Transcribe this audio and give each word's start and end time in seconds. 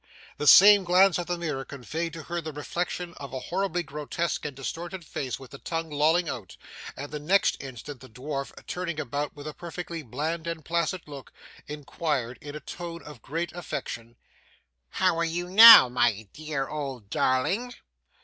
The 0.39 0.47
same 0.47 0.83
glance 0.83 1.19
at 1.19 1.27
the 1.27 1.37
mirror 1.37 1.63
conveyed 1.63 2.13
to 2.13 2.23
her 2.23 2.41
the 2.41 2.51
reflection 2.51 3.13
of 3.17 3.33
a 3.33 3.39
horribly 3.39 3.83
grotesque 3.83 4.43
and 4.47 4.55
distorted 4.55 5.05
face 5.05 5.37
with 5.39 5.51
the 5.51 5.59
tongue 5.59 5.91
lolling 5.91 6.27
out; 6.27 6.57
and 6.97 7.11
the 7.11 7.19
next 7.19 7.61
instant 7.61 7.99
the 8.01 8.09
dwarf, 8.09 8.51
turning 8.65 8.99
about 8.99 9.35
with 9.35 9.45
a 9.45 9.53
perfectly 9.53 10.01
bland 10.01 10.47
and 10.47 10.65
placid 10.65 11.03
look, 11.05 11.31
inquired 11.67 12.39
in 12.41 12.55
a 12.55 12.59
tone 12.59 13.03
of 13.03 13.21
great 13.21 13.51
affection. 13.53 14.15
'How 14.89 15.19
are 15.19 15.23
you 15.23 15.47
now, 15.47 15.87
my 15.87 16.27
dear 16.33 16.67
old 16.67 17.11
darling? 17.11 17.75